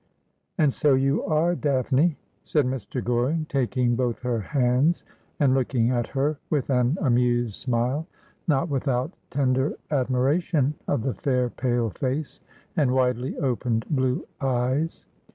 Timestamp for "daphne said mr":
1.53-3.03